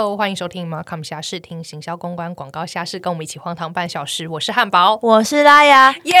[0.00, 4.28] Hello，欢迎收听 Markham 侠视听行销公关广告侠士，跟我们一起荒唐半小时。
[4.28, 6.14] 我是汉堡，我是拉雅，耶！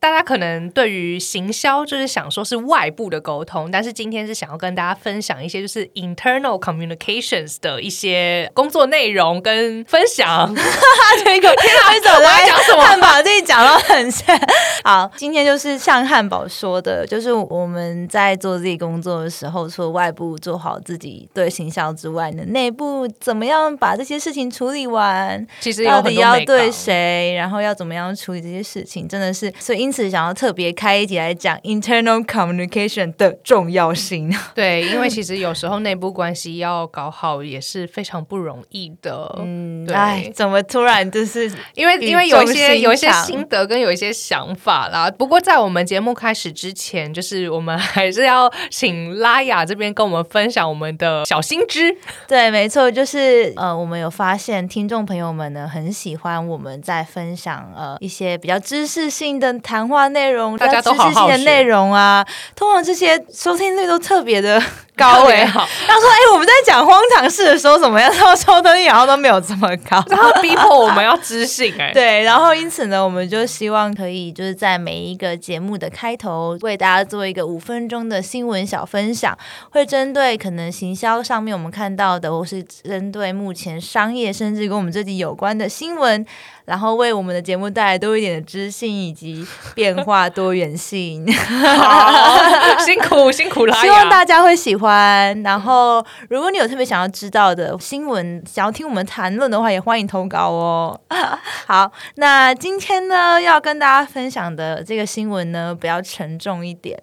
[0.00, 10.54] 大家可能对于行销就是想说是外部的沟通，但是今天是想要跟大家分享一些就是 internal communications 的一些工作内容跟分享。
[11.24, 12.82] 这个天哪，你怎么在讲什么？
[12.82, 14.38] 汉堡自己讲到很像。
[14.84, 25.44] 好，今天就是像汉堡说的，就是我们在做自己工作的时候，除了外部做好自己对行销之外呢，内部怎么样把这些事情处理完？
[25.60, 34.30] 其实到底要对谁，然后要怎么样处理这些事情，真的是所以因此想要特别开一集来讲 internal communication 的重要性。
[34.54, 39.34] 对，因为其实有时候内部关系要搞好也是非常不容易的。
[39.38, 45.10] 嗯，对，怎么突然就是因为因为有一些有一些心得跟有一些想法啦。
[45.10, 51.96] 不过在我们节目开始之前，就是我们还是要请拉雅这边跟我们分享我们的小心知。
[52.26, 62.26] 对，没错，就是呃，我们有发现听众朋友们呢很喜欢我们在分享呃一些比较知识性的谈话内容，大家都好好的内容啊，
[62.56, 64.62] 通常这些收听率都特别的。
[64.98, 65.64] 高哎，好。
[65.86, 68.10] 他说：“哎，我们在讲荒唐事的时候怎么样？
[68.12, 71.92] 然后收听率然后都没有 这么高，然后逼迫我们要知性 哎。
[71.92, 79.38] 对，然后因此呢，我们就希望可以就是在每一个节目的开头为大家做一个五分钟的新闻小分享，
[79.70, 86.26] 会针对可能行销上面我们看到的，或是针对目前商业甚至跟我们这集有关的新闻。”
[86.64, 89.42] 然后为我们的节目带来多一点的知性以及
[89.74, 91.26] 变化多元性，
[92.84, 95.42] 辛苦辛苦了，希望大家会喜欢。
[95.42, 101.00] 然后如果你有特别想要知道的新闻，想要听我们谈论的话，也欢迎投稿哦。
[101.66, 106.98] 好，那今天呢要跟大家分享的这个新闻呢，比较沉重一点。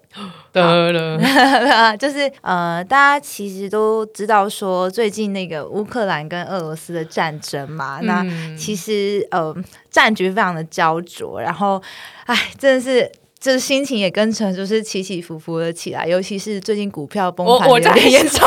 [1.98, 8.24] 就是呃，大家其实都知道说，最近那个乌克兰跟俄罗斯的战争嘛，那
[8.56, 9.54] 其实呃。
[9.96, 11.82] 战局非常的焦灼，然后，
[12.26, 13.10] 哎，真的是。
[13.46, 18.40] 就是心情也跟着就是起起伏伏的起来，尤其是最近股票崩盘有点严重，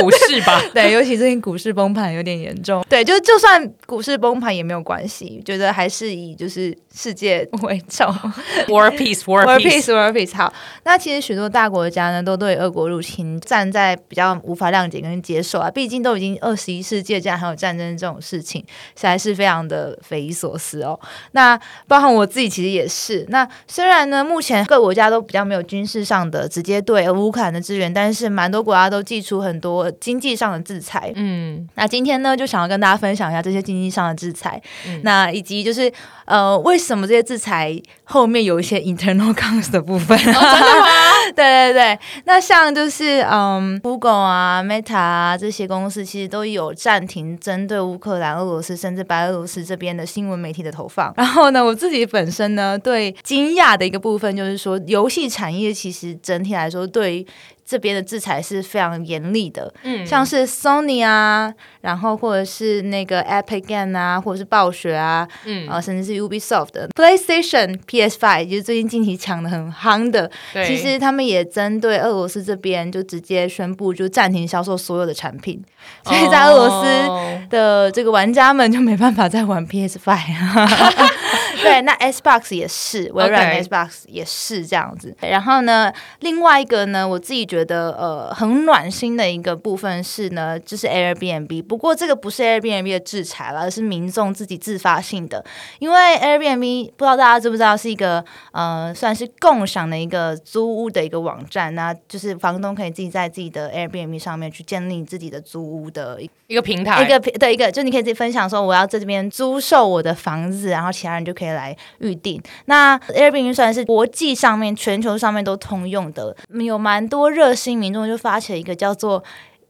[0.00, 0.62] 股市吧？
[0.72, 2.84] 对，尤其最近股市崩盘有点严重。
[2.88, 8.06] 对，就就算股市崩盘也没有关系，觉得还是以就是世界为重。
[8.70, 10.36] War peace，war peace，war peace。
[10.36, 10.52] 好，
[10.84, 18.60] 那其实许多大国家呢都对俄国入侵站在比较无法谅解跟接受啊，毕竟都已经二十一世纪，竟然还有战争这种事情，
[18.94, 20.96] 实在是非常的匪夷所思哦。
[21.32, 21.58] 那
[21.88, 23.26] 包含我自己其实也是。
[23.30, 31.10] 那虽然呢目目前各国家都比较没有军事上的直接对乌克兰的支援，但是蛮多国家都寄出很多经济上的制裁。
[31.14, 34.60] 嗯，那今天呢，就想要跟大家分享一下这些经济上的制裁，
[35.02, 35.90] 那以及就是
[36.26, 37.74] 呃，为什么这些制裁
[38.04, 40.18] 后面有一些 internal cost 的部分？
[41.34, 51.10] 对对对，那像就是嗯，Google 啊、Meta 啊这些公司其实都有暂停针对乌克兰、俄罗斯甚至白俄罗斯这边的新闻媒体的投放。
[51.16, 54.36] 然后呢，我自己本身呢，对惊讶的一个部分。
[54.36, 57.26] 就是说，游戏产业其实整体来说，对
[57.64, 59.72] 这边的制裁是非常严厉的。
[59.82, 70.30] 嗯，像是 Sony 啊，然后或者是那个 Epic Game 啊，或者是暴雪啊，嗯，啊，甚至是 Ubisoft 的 PlayStation、PS Five，就是最近近期抢的很夯的。
[70.64, 75.60] 其实他们也针对俄罗斯这边，就直接宣布就暂停销售所有的产品，
[76.04, 81.16] 所以在俄罗斯的这个玩家们就没办法再玩 PS Five。
[81.66, 85.14] 对，那 Xbox 也是，微软 Xbox 也是这样子。
[85.20, 91.62] 然后呢，另外一个呢，我自己觉得呃很暖心的一个部分是呢，就是 Airbnb。
[91.64, 95.44] 不过这个不是 Airbnb 的制裁了，而是民众自己自发性的。
[95.78, 111.55] 因为 Airbnb 不知道大家知不知道是一个呃算是共享的一个租屋的一个网站，那就是房东可以自己在自己的 Airbnb 上面去建立自己的租屋的一个平台，一个对一个，就你可以自己分享说我要在这边租售我的房子，然后其他人就可以。
[111.56, 119.24] 来预定，那 Airbnb 算是国际上面、全球上面都通用的，有蛮多热心民众就发起了一个叫做。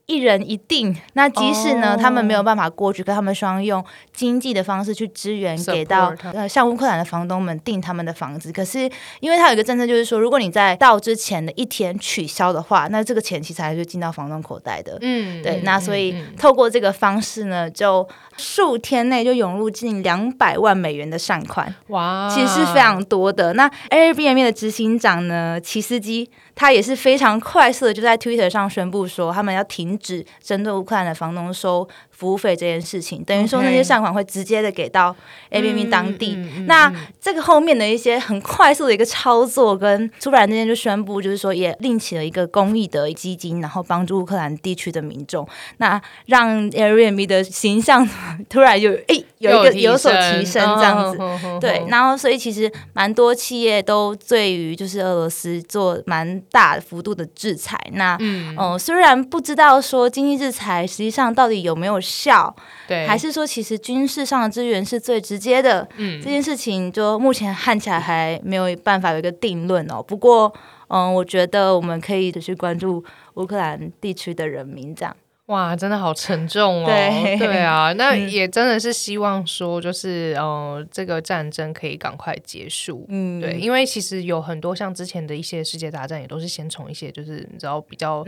[0.07, 8.53] 一人一定，那即使呢，他们没有办法过去，可他们希望用经济的方式去支援给到呃，像乌克兰的房东们订他们的房子。
[8.53, 8.89] 可是，
[9.19, 14.97] 因为他有一个政策，就是说，如果你在到之前的一天取消的话，那这个钱其实还是进到房东口袋的。
[15.01, 15.61] 嗯，对。
[15.65, 21.75] 那所以透过这个方式呢，就数天内就涌入近两百万美元的善款。
[21.89, 23.55] 哇，其实是非常多的。
[23.55, 26.31] 那 Airbnb 的执行长呢，齐斯基。
[26.57, 35.15] 他也是非常快速的，就在 Twitter 上宣布说，他们要停止针对乌克兰的房东收服务费这件事情，等于说那些善款会直接的给到
[35.51, 36.35] A B B 当地。
[36.67, 36.91] 那
[37.21, 45.47] 这个后面的一些很快速的一个操作，跟突然之间就宣布，就是说也另起了一个公益的基金，然后帮助乌克兰地区的民众，
[45.77, 48.09] 那让 Airbnb 的形象
[48.49, 51.19] 突然有诶有一个有所提升这样子。
[51.61, 57.79] 对，然后所以其实蛮多企业都对于就是俄罗斯做蛮大幅度的制裁。
[57.93, 62.55] 那嗯，虽然不知道说经济制裁实际上到底有没有效，
[62.87, 70.03] 对，还是说其实军事上的资源是最直接的，嗯，这件事情就目前看起来还没有办法有一个定论哦。
[70.03, 70.53] 不过，
[70.89, 73.05] 嗯，我觉得我们可以去关注
[73.35, 75.17] 乌克兰地区的人民这样。
[75.47, 76.87] 哇，真的好沉重哦！
[76.87, 83.07] 对对啊， 那也真的是希望说，就是呃，这个战争可以赶快结束。
[83.09, 88.25] 嗯，对，因为其实有很多像之前的一些世界大战，也都是先从一些就是你知道比较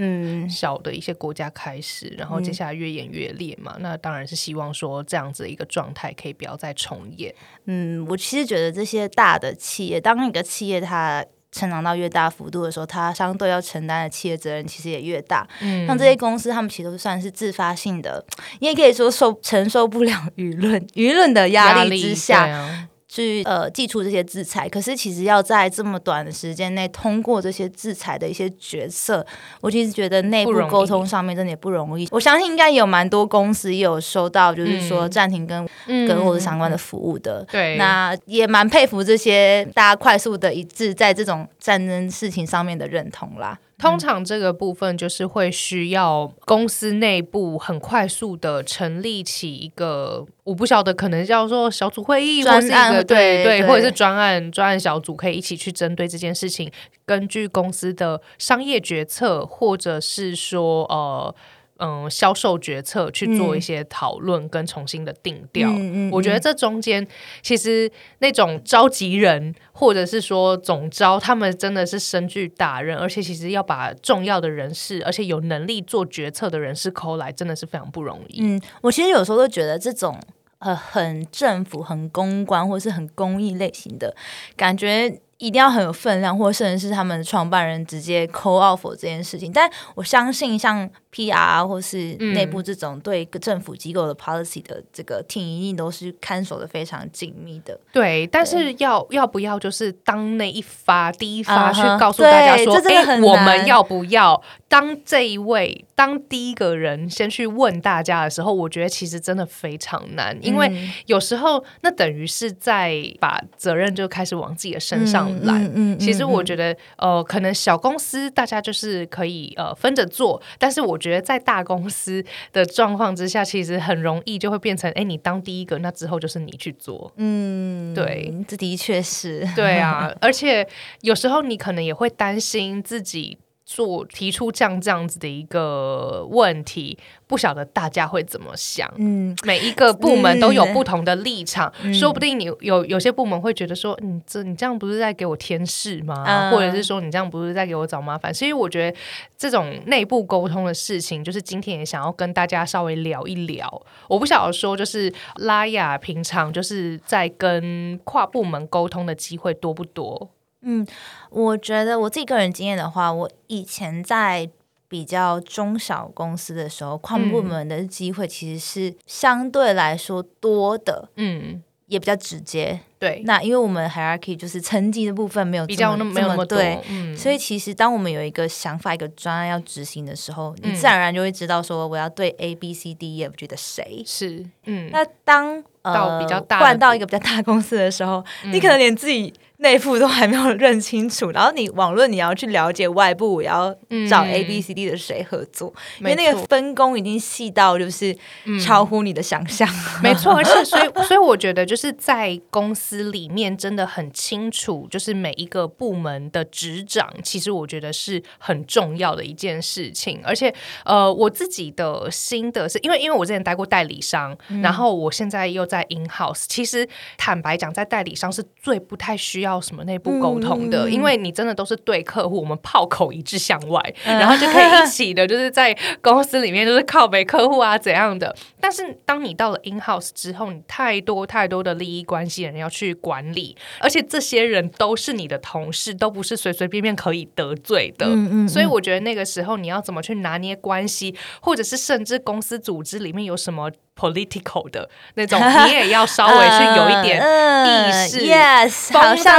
[0.48, 3.76] 小的一些国家开始，然后接下来越演越烈嘛。
[3.80, 7.34] 那当然是希望说这样子的一个状态可以不要再重演。
[7.66, 11.24] 嗯，我其实觉得这些大的企业，当一个企业它。
[11.50, 15.46] 成长到越大幅度的时候，它相对要承担的企业责任其实也越大。
[15.60, 18.24] 嗯，像这些公司，他们其实都算是自发性的，
[18.60, 22.88] 你 也可以说受承受不了舆论舆论的压力之下。
[23.08, 29.26] 去呃，寄出这些制裁，可是其实要在这么短的时间内通过这些制裁的一些决策，
[29.62, 32.06] 我其实觉得内部沟通上面真的也不容易。
[32.10, 37.42] 我相信应该有蛮多公司也有收到，就是说暂停跟跟或者相关的服务的。
[37.50, 43.58] 对，那也蛮佩服这些大家快速的一致在这种战争事情上面的认同啦。
[43.78, 56.70] 通常这个部分就是会需要公司内部很快速的成立起一个，我不晓得可能叫做小组会议，或是一个对对，或者是专案专案小组，可以一起去针对这件事情，
[57.06, 61.34] 根据公司的商业决策，或者是说呃。
[61.78, 65.70] 嗯，销售决策去做一些讨论跟重新的定调，
[66.10, 67.06] 我觉得这中间
[67.40, 78.40] 其实那种召集人或者是说总招，他们真的是身具大任，而且其实要把重要的人士，而且有能力做决策的人士抠来，真的是非常不容易。
[78.42, 80.18] 嗯，我其实有时候都觉得这种
[80.58, 84.16] 呃很政府、很公关或是很公益类型的
[84.56, 85.20] 感觉。
[85.38, 89.52] 一定要很有分量，或甚至是他们创办人直接 call off 这件事情。
[89.52, 97.78] 但我相信，像 PR 或是内部这种对政府机构的 policy 的这个 team，一定都是看守的非常紧密的。
[97.92, 115.27] 对，但是要要不要就是当那一发第一发去告诉大家说，哎，我们要不要当这一位当第一个人先去问大家的时候，我觉得其实真的非常难，因为有时候那等于是在把责任就开始往自己的身上。
[115.42, 130.66] 来，其实我觉得，呃，可能小公司大家就是可以呃分着做，但是我觉得在大公司的状况之下，其实很容易就会变成，哎，你当第一个，那之后就是你去做，嗯，对，这的确是，对啊，而且
[131.00, 133.38] 有时候你可能也会担心自己。
[133.68, 138.90] 做提出这样这样子的一个问题，不晓得大家会怎么想。
[138.96, 146.50] 嗯，每一个部门都有不同的立场，说不定你有有些部门会觉得说，你这你这样不是在给我添事吗？
[146.50, 148.32] 或者是说你这样不是在给我找麻烦？
[148.32, 148.96] 所以我觉得
[149.36, 153.82] 这种内部沟通的事情，就是今天也想要跟大家稍微聊一聊。
[154.08, 160.30] 我不晓得说，就是拉雅平常就是在跟跨部门沟通的机会多不多？
[160.62, 160.86] 嗯，
[161.30, 164.48] 我觉得我自己个人经验的话，我以前在
[164.88, 172.80] 比较中小公司的时候，跨部门的机会其实是相对来说多的，嗯，也比较直接。
[172.98, 176.82] 对，那因为我们 hierarchy 就是层级的部分没有比较那么那么对，
[177.16, 184.02] 所以其实当我们有一个想法、一个专案要执行的时候，你自然而然就会知道说我要对 A B C D E F 觉得谁。
[184.04, 189.32] 是，嗯，那当到比较大换到一个比较大公司的时候，你可能连自己。
[189.60, 193.74] 内部都还没有认清楚，然后你网络你要去了解外部，我要
[194.08, 198.16] 找 A B C D 的谁合作，因为那个分工已经细到就是
[198.64, 199.68] 超乎你的想象。
[200.00, 210.20] 没错，而且 所以所以我觉得就是在公司里面真的很清楚，就是每一个部门的职掌，其实我觉得是很重要的一件事情。
[210.22, 219.47] 而且呃，我自己的心得是因为因为我之前待过代理商，然后我现在又在 in house，其实坦白讲，在代理商是最不太需要。
[219.48, 228.34] 要什么内部沟通的，嗯因为你真的都是对客户，我们炮口一致向外，然后就可以一起的，就是在公司里面就是靠北客户啊怎样的。
[228.60, 238.06] 但是当你到了 in house 之后，你太多太多的利益关系人要去管理，而且这些人都是你的同事，都不是随随便便可以得罪的。
[238.06, 248.92] 嗯嗯所以我觉得那个时候你要怎么去拿捏关系，或者是甚至公司组织里面有什么 political 的那种， 你也要稍微去有一点意识嗯 yes，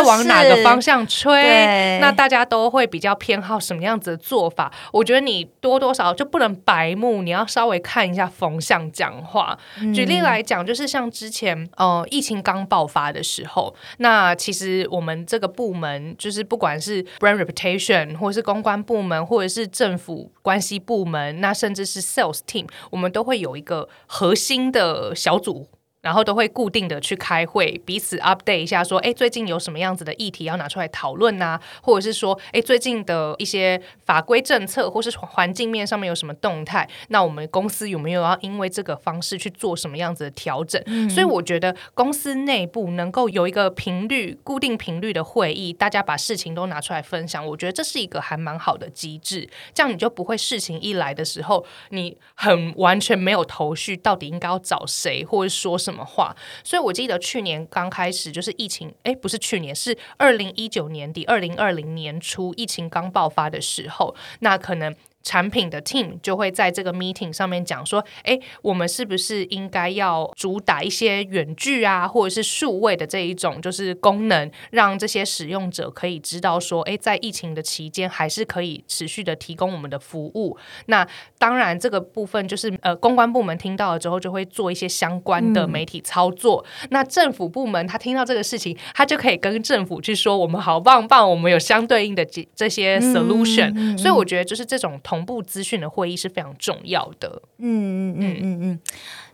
[0.04, 4.72] 在往哪个方向吹，那大家都会比较偏好什么样子的做法。
[4.92, 9.58] 我觉得你多多少少就不能白目，你要稍微看一下风向讲话。
[9.80, 25.68] 嗯举例来讲，就是像之前呃疫情刚爆发的时候，那其实我们这个部门就是不管是 brand reputation，或者是公关部门，或者是政府关系部门，那甚至是 sales team，我们都会有一个核心的小组。
[26.02, 36.90] 然后都会固定的去开会，彼此 update 一下，说，哎，最近有什么样子的议题要拿出来讨论呐、或者是说，哎，最近的一些法规政策或是环境面上面有什么动态？
[37.10, 40.82] 那我们公司有没有要因为这个方式去做什么样子的调整？
[41.10, 49.50] 所以我觉得公司内部能够有一个频率、固定频率的会议，大家把事情都拿出来分享，我觉得这是一个还蛮好的机制。
[49.74, 56.36] 这样你就不会事情一来的时候，你很完全没有头绪，到底应该要找谁或者说什么话。
[56.64, 64.96] 所以我记得去年刚开始就是疫情，哎，不是去年，是二零一九年底、二零二零年初疫情刚爆发的时候，那可能。
[65.30, 80.58] 产品的 team 就会在这个 meeting 上面讲说，哎，我们是不是应该要主打一些远距啊，或者是数位的这一种就是功能，让这些使用者可以知道说，哎，在疫情的期间还是可以持续的提供我们的服务。
[80.88, 81.08] 那
[81.38, 86.66] 当然，这个部分就是呃，公关部门听到了之后，就会做一些相关的媒体操作。
[86.90, 93.96] 那政府部门他听到这个事情，他就可以跟政府去说，我们好棒棒，我们有相对应的这这些 solution。
[93.96, 97.42] 所以我觉得，就是这种同步资讯的会议是非常重要的。
[97.58, 98.80] 嗯嗯嗯嗯嗯，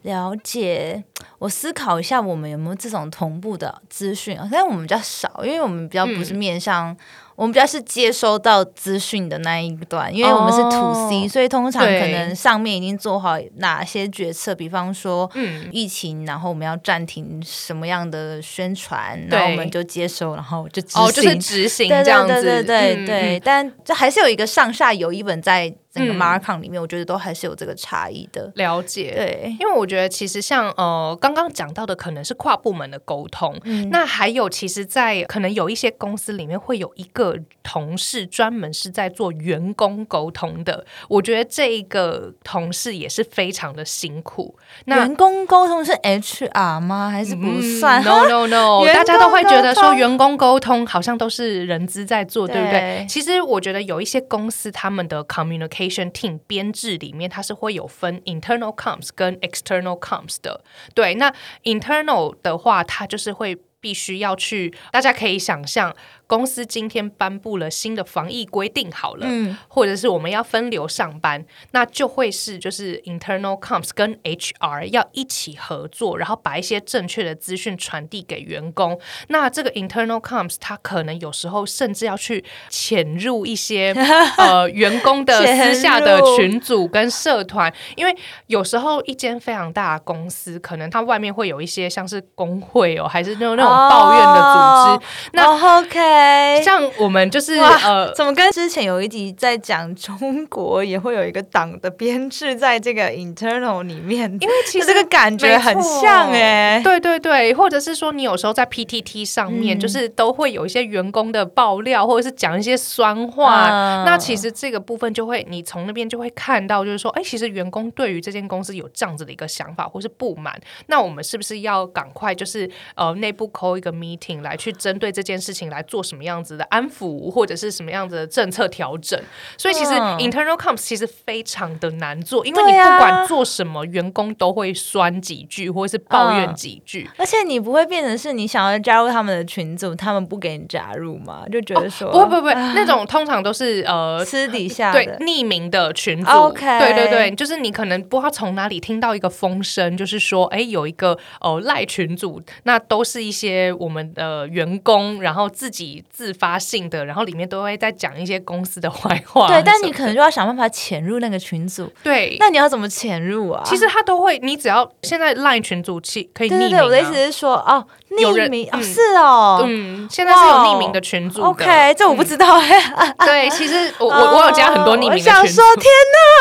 [0.04, 1.04] 了解。
[1.39, 4.48] 我思考一下，我们有没有这种同步的资讯啊？
[4.51, 6.96] 但我们比较少，因为我们比较不是面向，
[7.36, 19.38] 我们比较是接收到资讯的那一段，因为我们是 to C，、哦所以通常可能上面已经做好哪些决策，比方说嗯，疫情，然后我们要暂停什么样的宣传，对。
[19.38, 23.06] 然后我们就接收，然后就执哦，就是行执行对这样子，对对对嗯。
[23.06, 28.52] 对，但这还是有一个上下游一本在整个嗯 Marcon 里面，我觉得都还是有这个差异的。
[28.56, 29.14] 了解。
[29.16, 33.58] 对，因为我觉得，其实像呃刚刚讲到的，可能是跨部门的沟通。
[33.64, 40.86] 嗯那还有，其实，在可能有一些公司里面，会有一个同事专门是在做员工沟通的。
[41.08, 44.58] 我觉得这一个同事也是非常的辛苦。
[44.86, 47.10] 那员工沟通是 HR 吗？
[47.10, 48.04] 还是不算？
[48.04, 53.06] 嗯 no no no，大家都会觉得说员工沟通好像都是人资在做，对不对对？
[53.08, 60.63] 其实我觉得有一些公司他们的 communication team 编制里面，它是会有分 internal comms 跟 external comms 的。
[60.94, 63.58] 对，那 internal 的话，它就是会。
[63.82, 65.96] 必须要去，大家可以想象，
[66.27, 79.00] 公司今天颁布了新的防疫规定，好了，嗯或者是我们要分流上班，那就会是就是 internal comms 跟 HR 要一起合作，然后把一些正确的资讯传递给员工。
[79.27, 83.94] 那这个 internal comms 它可能有时候甚至要去潜入一些
[84.38, 88.15] 呃员工的私下的群组跟社团，因为
[88.48, 95.32] 有时候一间非常大的公司，可能它外面会有一些像是工会哦，还是那种那种抱怨的组织。
[95.34, 96.15] 那哦 OK，
[96.64, 109.80] 像我们就是哇呃，怎么跟之前有一集在讲中国也会有一个党的编制在这个 internal 里面，因为其实这个感觉很像哎、对对对，或者是说你有时候在 PTT 上面，嗯。
[109.86, 113.70] 就是都会有一些员工的爆料，或者是讲一些酸话。
[113.70, 114.06] 嗯。
[114.06, 129.20] 那其实这个部分就会，你从那边就会看到，就是说，哎，其实员工对于这间公司有这样子的一个想法或是不满，那我们是不是要赶快就是呃内部 call 一个 meeting 来去针对这件事情来做什么样子的安抚，或者是什么样子的政策调整？
[129.58, 137.10] 所以其实嗯 internal comps 其实非常的难做，因为你不管做什么，员工都会酸几句或者是抱怨嗯几句。
[137.18, 141.44] 而且你不会变成是你想要加入他们的群组，他们不给你加入吗？
[141.52, 144.24] 就觉得说、不会不会不会，那种通常都是呃。
[144.36, 159.48] 私底下对的，匿名的群组 OK 对对对，就是你可能不知道从哪里听到一个风声，就是说，哎，有一个呃赖群组，那都是一些我们的员工，然后自己自发性的，然后里面都会在讲一些公司的坏话。
[159.48, 161.92] 对，但你可能就要想办法潜入那个群组。
[162.04, 163.64] 对，那你要怎么潜入啊？
[163.66, 167.86] 其实他都会，你只要现在 Line 群组去可以匿名、啊，对对对，我的意思是说，哦，
[168.16, 171.48] 匿名是哦，嗯，现在是有匿名的群组的。
[171.48, 172.58] OK，这我不知道。
[172.60, 173.14] 哎。
[173.26, 175.30] 对，其实我我我有加很多匿名的群组。
[175.30, 175.92] 想说，，天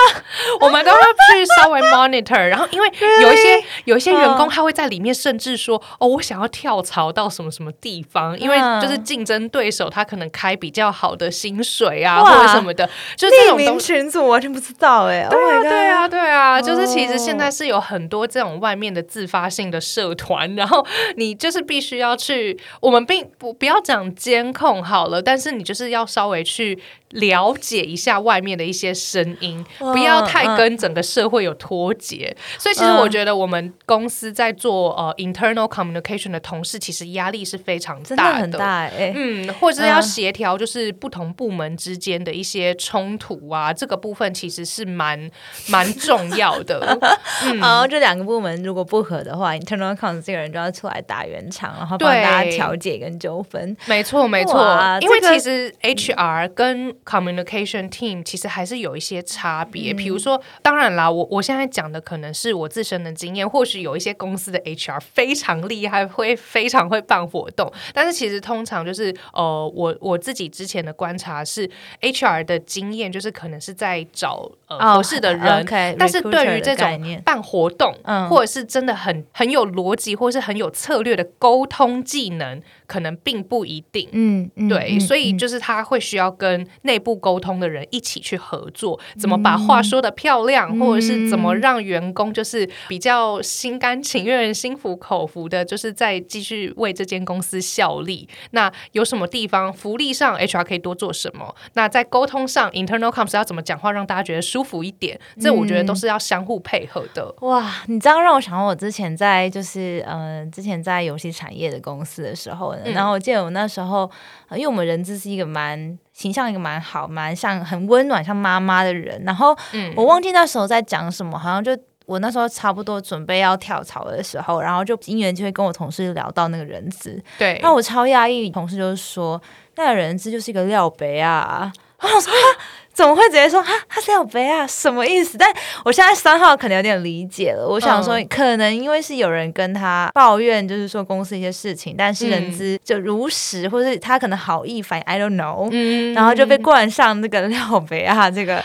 [0.61, 0.99] 我们都会
[1.33, 2.91] 去稍微 monitor，然后因为
[3.23, 8.81] 有一些有一些员工嗯他会在里面甚至说哦，我想要跳槽到什么什么地方，因为嗯。
[8.81, 13.79] 就是竞争对手他可能开比较好的薪水啊或者什么的，就匿名种。
[13.79, 15.27] 群组我完全不知道哎。
[15.31, 20.85] 对 Oh 啊，对啊，对啊，就是其实现哦在是有很多这种外面的自发性的社团，然后
[21.17, 26.79] 你就是必须要去，我们并不不要讲监控好了，但是你就是要稍微去
[27.15, 32.37] 了解一下外面的一些声音，嗯不要太跟整个社会有脱节。
[32.59, 39.13] 所以其实嗯我觉得我们公司在做呃 internal communication 的同事，其实压力是非常大的，很大哎。
[39.15, 45.31] 嗯，或者是要嗯协调，就是不同部门之间的一些冲突啊，这个部分其实是蛮
[45.69, 46.99] 蛮重要的。
[47.45, 53.77] 嗯然后这两个部门如果不合的话，internal accounts 这个人就要出来打圆场，然后帮对大家调解跟纠纷。
[53.87, 54.61] 没错，没错，
[55.01, 59.93] 因为其实 HR 跟 communication team 其实还是有一些差别。
[59.93, 71.69] 嗯比如说，当然啦，我我现在讲的可能是我自身的经验，或许有一些公司的 HR 非常厉害，会非常会办活动，但是其实通常就是呃，我我自己之前的观察是
[72.01, 75.67] HR 的经验，就是可能是在找合适的人。
[75.99, 84.09] 但是对于这种办活动，嗯或者是真的很很有逻辑，或是很有策略的沟通技能，可能并不一定。
[84.13, 98.29] 嗯，嗯对，嗯所以嗯就是他会需要跟内部沟通的人一起去合作，怎么把话说的漂亮，或者是怎么让员工就是比较心甘情愿、心服口服的，就是再继续为这间公司效力。
[98.51, 101.55] 那有什么地方福利上 HR 可以多做什么？
[101.75, 105.19] 那在沟通上 internal comms 要怎么讲话让大家觉得舒服一点？
[105.41, 107.35] 这我觉得都是要相互配合的。
[107.41, 114.11] 哇，你这样让我想到我之前在就是呃，之前在游戏产业的公司的时候呢，嗯然后我记得我那时候，
[114.49, 121.77] 呃因为我们人资是一个蛮形象一个蛮好、蛮像很温暖像妈妈的人，然后嗯我忘记那时候在讲什么，好像就。
[122.07, 129.41] 我那时候差不多准备要跳槽的时候，然后就因缘就会跟我同事聊到那个人资，对，那我超讶异，同事就是说
[129.77, 131.73] 那个人资就是一个料杯啊。
[132.95, 134.65] 怎么会直接说哈他是料杯啊？
[134.67, 135.37] 什么意思？
[135.37, 135.53] 但
[135.85, 137.67] 我现在三号可能有点理解了。
[137.69, 148.63] 我想说，嗯可能因为是有人跟他抱怨，就是说公司一些事情，但是人资就如实，或是他可能好意反应，I don't know，、嗯然后就被冠上那个 料杯啊这个。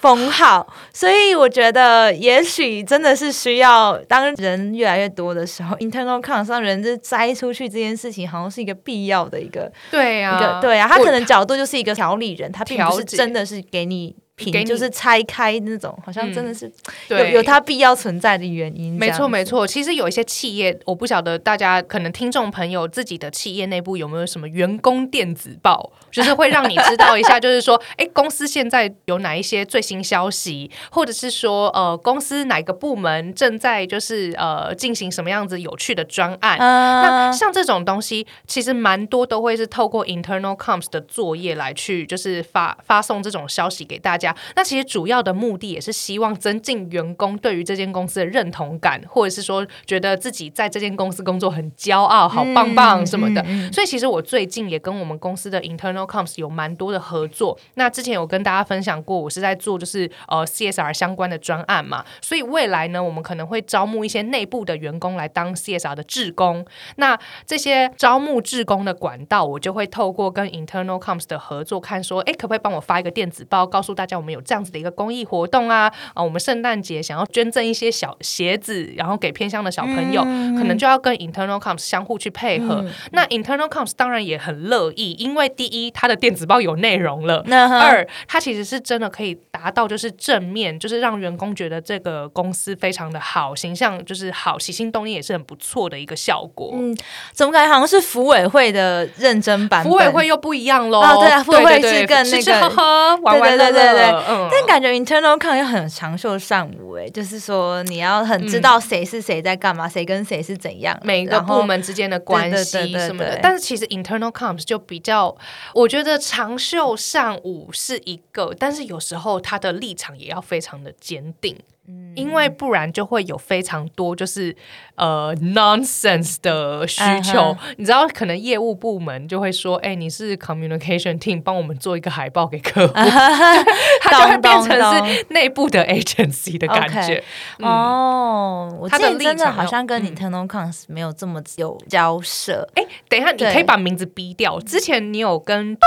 [0.00, 16.66] 封号，所以我觉得也许真的是需要，当人越来越多的时候，internal con 上人就摘出去这件事情，好像是一个必要的一个、对啊，一个对啊，他可能角度就是一个调理人，他并不是真的是给你评，给就是拆开那种，好像真的是
[17.08, 18.94] 有、对有它必要存在的原因。
[18.94, 19.66] 没错，没错。
[19.66, 36.58] 其实有一些企业，我不晓得大家可能听众朋友自己的企业内部有没有什么员工电子报，就是会让你知道一下，就是说，哎，公司现在有哪一些最新消息，或者是说，呃，公司哪个部门正在就是呃进行什么样子有趣的专案。
[36.58, 44.29] 那嗯，像这种东西，其实蛮多都会是透过 internal comms 的作业来去，就是发发送这种消息给大家。
[44.56, 53.40] 那其实主要的目的也是希望增进员工对于这间公司的认同感，或者是说觉得自己在这间公司工作很骄傲、好棒棒什么的。
[53.42, 57.58] 嗯嗯所以其实我最近也跟我们公司的 internal comms 有蛮多的合作。
[57.74, 66.64] 那之前有跟大家分享过，我是在做就是呃 CSR 相关的专案嘛，所以未来呢，我们可能会招募一些内部的员工来当 CSR 的志工。
[66.96, 75.90] 那这些招募志工的管道，我就会透过跟 internal comms 的合作，看说，哎，可不可以帮我发一个电子报，告诉大家我们有这样子的一个公益活动啊？
[76.12, 82.84] 啊，我们圣诞节想要捐赠一些小鞋子，然后给偏乡的小朋友，可能就要跟 internal comms 相互去配合。
[83.12, 87.42] 那 internal comms 当然也很乐意，因为第一，它的电子报有内容了。
[87.80, 96.72] 二，它其实是真的可以达到就是正面，就是让员工觉得这个公司非常的好，形象就是好，起心动念也是很不错的一个效果。
[96.74, 96.94] 嗯，
[97.32, 99.90] 怎么感觉好像是服委会的认真版本？
[99.90, 101.00] 服委会又不一样喽。
[101.00, 113.32] 哦对啊服委会是更那个吃吃喝喝、玩玩乐对对但感觉 internal con 又很长袖善舞，哎，就是说你要很知道谁是谁在干嘛，谁跟谁是怎样，每个部门之间的关系什么的。
[113.32, 115.36] 对，但是其实 internal comms 就比较，
[115.74, 121.56] 我觉得长袖善舞是一个，但是有时候他的立场也要非常的坚定，
[121.90, 124.54] 嗯因为不然就会有非常多就是
[124.96, 127.52] 呃 nonsense 的需求。
[127.52, 132.92] 嗯你知道，可能业务部门就会说：“哎、你是 communication team，帮我们做一个海报给客户。
[134.02, 137.22] ”它就会变成是内部的 agency 的感觉。
[137.60, 142.68] 哦，我之前真的好像跟 internal cons 没有这么有交涉。
[142.74, 144.58] 哎，等一下，你可以把名字逼掉。
[144.60, 145.78] 之前你有跟。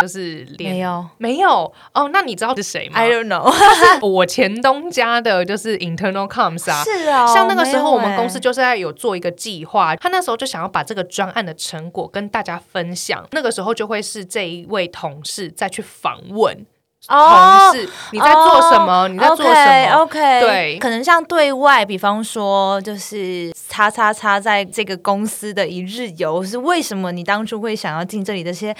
[0.00, 1.06] 就是没有。
[1.18, 1.72] 没有。
[1.92, 16.66] 哦，那你知道是谁吗？I don't know，是我前东家的就是 internal coms 啊，是啊，像那个时候我们公司就是在有做一个计划，他那时候就想要把这个专案的成果跟大家分享，那个时候就会是这一位同事再去访问。
[17.06, 17.16] 同
[17.72, 19.08] 事，你在做什么？
[19.08, 28.44] 你在做什么？OK，对，可能像对外，比方说，就是叉叉叉在这个公司的一日游，是为什么你当初会想要进这里？
[28.44, 28.74] 这些，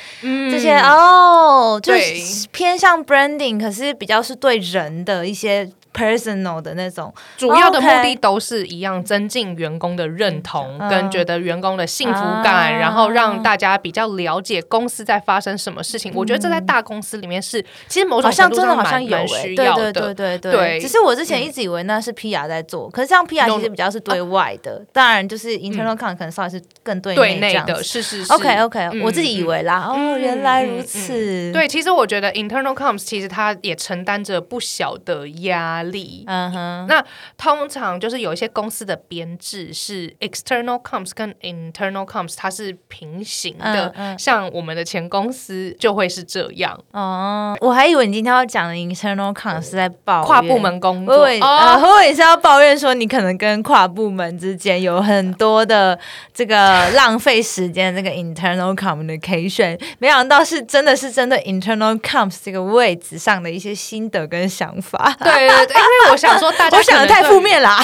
[0.51, 5.71] 这些哦，就是偏向 branding，可是比较是对人的一些。
[5.95, 16.13] Personal 的那种，主要的目的都是一样，增进员工的认同，跟觉得员工的幸福感，然后让大家比较了解公司在发生什么事情。
[16.15, 19.93] 我觉得这在大公司里面是，其实某种程度上蛮有需要的。
[19.93, 20.81] 对对对对对。
[20.81, 27.83] 只是我之前一直以为那是 PR 在做，可是像 PR 其实比较是对外的，当然就是 internal con 可能稍微是更对内的。
[27.83, 28.33] 是是是。
[28.33, 29.93] OK OK，我自己以为啦。
[29.93, 31.53] 哦，原来如此。
[31.53, 35.78] 对，其实我觉得 internal coms 其实它也承担着不小的压。
[35.83, 37.05] 力，嗯哼，那
[37.37, 46.79] 通常就是有一些公司的编制是 external comes 跟 internal comes 它是平行的，像我们的前公司就会是这样。
[46.93, 55.99] 哦，我还以为你今天要讲的 internal comes 是在抱跨部门工作，呃，何伟是要抱怨说你可能跟跨部门之间有很多的
[56.33, 65.15] 这个浪费时间，这个 internal communication，没想到是真的是针对 internal comes 这个位置上的一些心得跟想法。
[65.21, 65.49] 对。
[65.75, 67.79] 因为我想说，大家想的太负面啦。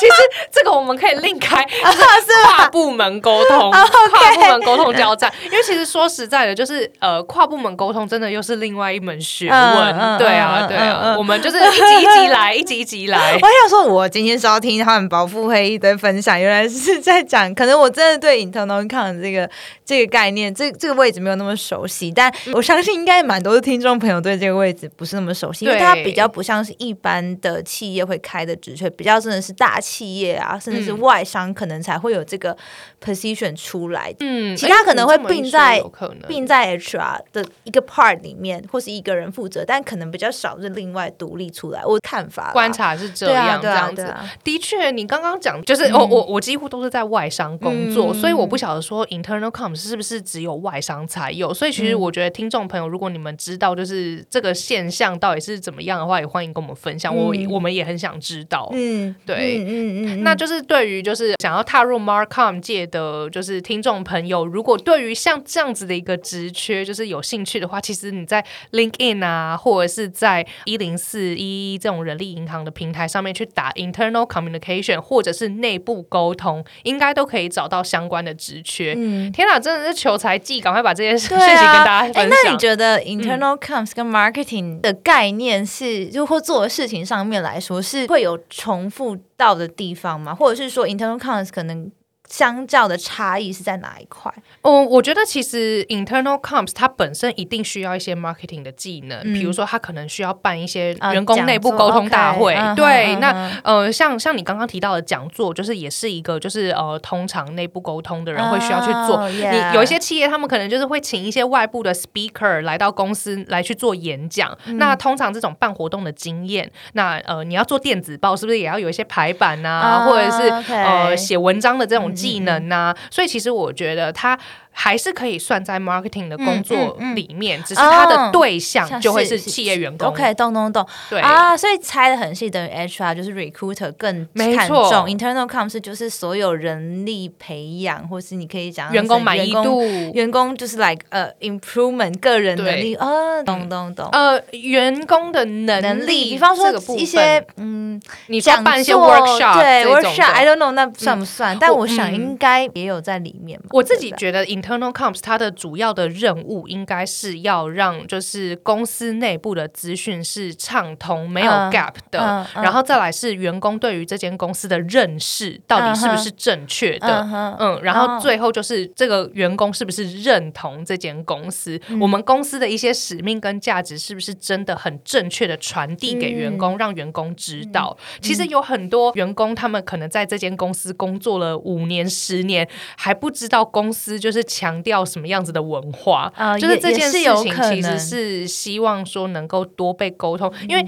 [0.00, 5.32] 其实这个我们可以另开， 是跨部门沟通， 跨部门沟通交战。
[5.44, 10.18] 因为其实说实在的，就是呃，跨部门沟通真的又是另外一门学问。
[10.18, 13.34] 对啊，对啊，我们就是一集一集来，一集一集来。
[13.34, 19.48] 我想说，我今天是要听他们保护会议的分享，原来是在讲，可能我真的对 internal count 这个
[19.84, 26.58] 这个概念，这这个位置没有那么熟悉，但我相信应该蛮多的听众朋友对这个位置不是那么熟悉，因为它比较不像。
[26.58, 32.56] 是一般的企业会开的职缺，比较真的是大企业啊，甚至是外商，可能才会有这个
[33.00, 34.12] position 出来。
[34.18, 35.80] 嗯，其他可能会并在
[36.26, 41.84] 并在 HR 的一个 part 里面，或是一个人负责，但可能比较少是另外独立出来。
[41.84, 44.12] 我看法观察是这样这样子。
[44.42, 51.54] 的确，你刚刚讲就是我我我几乎都是在外商工作，所以我不晓得说 internal coms 是不是只有外商才有。
[51.54, 56.48] 所以其实我觉得听众朋友，如果你们知道就是这个现象到底是怎么样的话，也欢迎。
[56.48, 58.70] 跟我们分享，我我们也很想知道。
[58.72, 78.94] 嗯，对，嗯嗯，那就是对于就是想要踏入 Marcom 界的就是听众朋友，如果对于像这样子的一个职缺就是有兴趣的话，其实你在 LinkedIn 啊，或者是在一零四一这种人力银行的平台上面去打 Internal Communication 或者是内部沟通，应该都可以找到相关的职缺。
[78.96, 82.28] 嗯，天哪，真的是求财技，赶快把这些事情跟大家分享。
[82.28, 90.34] 那你觉得 Internal Coms 跟 Marketing 的概念是就或做的事情上面来说，是会有重复到的地方吗？
[90.34, 91.90] 或者是说，internal comms 可能？
[92.28, 94.32] 相较的差异是在哪一块？
[94.60, 102.54] 哦，我觉得其实 internal comms 它本身一定需要一些 marketing 的技能，比如说它可能需要办一些员工内部沟通大会。
[102.76, 109.26] 对，那呃，像像你刚刚提到的讲座，就是也是一个就是呃，通常内部沟通的人会需要去做。
[109.30, 114.54] 你有一些企业，他们可能就是会请一些外部的 speaker 来到公司来去做演讲。
[114.74, 122.12] 那通常这种办活动的经验，那呃，你要做电子报，是不是也要有一些排版啊，或者是呃写文章的这种？
[122.18, 124.38] 技能呐，所以其实我觉得他。
[124.80, 130.06] 还是可以算在 marketing 的工作里面，只是他的对象就会是企业员工。
[130.06, 130.86] OK，懂懂懂。
[131.10, 139.82] 对啊，所以猜的很细，等于 HR 就是 recruiter 更看重 internal comms 就是所有人力培养，或是你可以讲员工满意度，
[140.14, 142.94] 员工就是 like 呃 improvement 个人能力。
[142.94, 144.08] 呃，懂懂懂。
[144.12, 151.58] 呃，员工的能力，比方说一些嗯，你讲办一些 workshop，对 workshop，I don't know 那算不算？
[151.58, 153.58] 但我想应该也有在里面。
[153.70, 167.26] 我自己觉得 Internal comms 它的主要的任务应该是要让就是公司内部的资讯是畅通没有 gap 的，然后再来是员工对于这间公司的认识到底是不是正确的，
[167.58, 177.96] 嗯，然后最后就是这个员工是不是认同这间公司，我们公司的一些使命跟价值是不是真的很正确的传递给员工，让员工知道。
[178.20, 184.44] 其实有很多员工他们可能在这间公司工作了五年、十年，还不知道公司就是。
[184.58, 186.32] 强调什么样子的文化？
[186.36, 190.84] 啊就是也这件事情其实是希望说能够多被沟通，因为。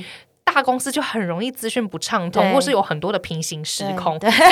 [0.52, 4.50] 大公司就很容易资讯不畅通，或是有很多的平行时空，对，真的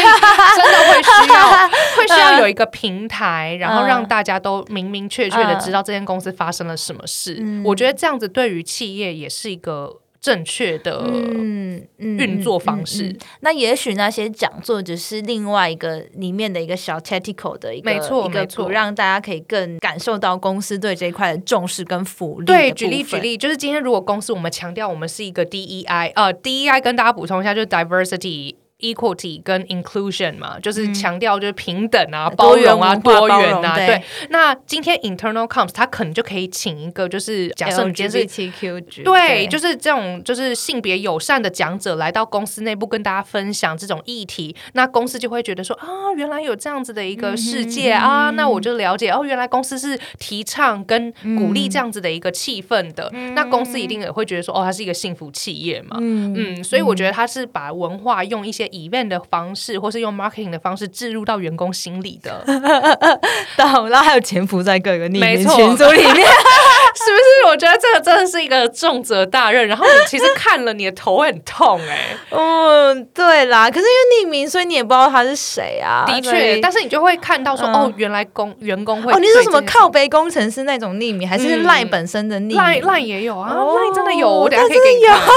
[0.92, 1.50] 会需要
[1.98, 7.42] 会需要有一个平台，然后嗯让大家都明明确确的知道这间公司发生了什么事。
[7.64, 13.04] 我觉得这样子对于企业也是一个正确的嗯嗯运作方式。
[13.04, 22.46] 嗯嗯嗯那也许那些讲座只是另外一个里面的一个小 tactical 的一个没错一个没错让大家可以更感受到公司对这一块的重视跟福利。
[22.46, 28.57] 对，举例举，例，就是今天如果公司我们强调我们是一个 DEI，呃，DEI 跟大家补充一下，就是 diversity。
[28.80, 33.74] Equality 跟 inclusion 嘛，就是强调就是平等啊、包容啊、多元啊。
[33.76, 33.86] 对。
[33.86, 55.96] 对，那今天 internal comms 他可能就可以请一个，就是假设你今天是对，就是这种就是性别友善的讲者来到公司内部跟大家分享这种议题，那公司就会觉得说啊，原来有这样子的一个世界、啊，那我就了解哦，原来公司是提倡跟鼓励这样子的一个气氛的，那公司一定也会觉得说哦，它是一个幸福企业嘛。
[56.00, 62.44] 嗯嗯，所以我觉得他是把文化用一些 event 的方式，或是用 marketing 的方式置入到员工心里的，
[63.57, 66.26] 懂，然后还有潜伏在各个匿名群组里面，
[67.18, 67.50] 是不是？
[67.50, 76.04] 我觉得这个真的是一个重责大任，然后你其实 看了你的头会很痛哎、嗯，对啦，可是因为匿名，所以你也不知道他是谁啊。
[76.07, 82.57] 的确，但是你就会看到说，嗯哦，原来工员工会哦，你是什么靠背工程师那种匿名，还是嗯赖本身的匿名？
[82.57, 85.18] 赖赖也有啊，哦赖真的有，我等下可以那给你看。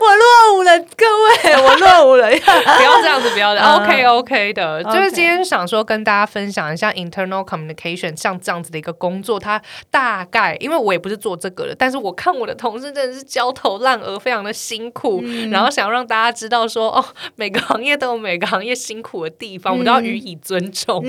[0.00, 1.04] 我落伍了，各
[1.50, 2.30] 位，我落伍了。
[2.30, 3.76] 不要这样子，不要这样。
[3.76, 17.04] 嗯 OK OK 的，就是今天想说跟大家分享一下 internal communication 像这样子的一个工作，它大概因为我也不是做这个的，但是我看我的同事真的是焦头烂额，非常的辛苦，嗯然后想让大家知道说，哦，
[17.36, 21.02] 每个行业都有每个行业辛苦的地方，我们都要予以尊重。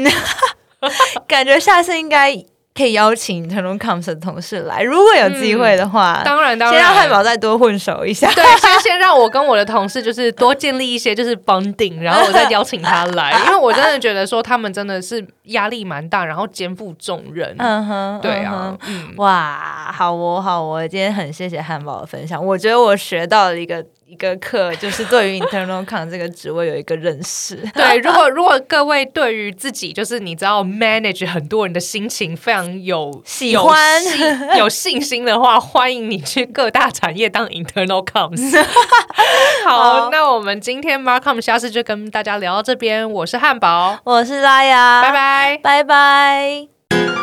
[1.28, 2.34] 感觉下次应该
[2.82, 7.22] 可以邀请 Internal Comms 的同事来，如果有机会的话，当然，当先让汉堡。
[7.22, 8.28] 再多混熟一下。
[8.34, 17.54] 对，先 先让我跟我的同事就是多建立一些就是 bonding，然后我再邀请他来， 因为我真的觉得说他们真的是压力蛮大，然后肩负重任。
[17.60, 27.56] 嗯哼，对嗯啊哼，嗯，哇，好哦，好哦，今天很谢谢汉堡的分享，我觉得我学到了一个一个课，就是对于 internal com 这个职位有一个认识。
[27.74, 34.20] 对，如果如果各位对于自己就是你知道 manage 很多人的心情非常有有喜欢信
[34.60, 38.62] 有信心的话，欢迎你去各大产业当 internal comms。
[39.66, 45.58] 好，那我们今天 Marcom 下次就跟大家聊到这边，我是汉堡，我是拉雅，拜，拜。
[45.58, 47.21] 拜拜。